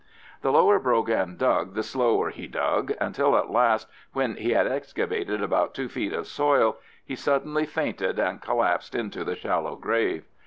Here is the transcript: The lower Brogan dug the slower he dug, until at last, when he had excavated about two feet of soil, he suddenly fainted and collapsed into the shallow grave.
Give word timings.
The 0.41 0.51
lower 0.51 0.79
Brogan 0.79 1.37
dug 1.37 1.75
the 1.75 1.83
slower 1.83 2.31
he 2.31 2.47
dug, 2.47 2.91
until 2.99 3.37
at 3.37 3.51
last, 3.51 3.87
when 4.13 4.35
he 4.35 4.49
had 4.53 4.65
excavated 4.65 5.43
about 5.43 5.75
two 5.75 5.87
feet 5.89 6.11
of 6.11 6.25
soil, 6.25 6.77
he 7.05 7.15
suddenly 7.15 7.67
fainted 7.67 8.17
and 8.17 8.41
collapsed 8.41 8.95
into 8.95 9.23
the 9.23 9.35
shallow 9.35 9.75
grave. 9.75 10.25